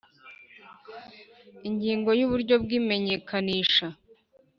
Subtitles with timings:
[1.67, 3.87] Ingingo y uburyo bw imenyekanisha